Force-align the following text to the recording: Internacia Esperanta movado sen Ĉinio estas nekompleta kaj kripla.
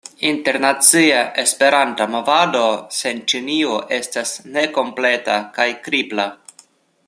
Internacia 0.27 1.19
Esperanta 1.43 2.07
movado 2.15 2.63
sen 3.01 3.21
Ĉinio 3.33 3.77
estas 4.01 4.33
nekompleta 4.57 5.37
kaj 5.59 5.69
kripla. 5.89 6.31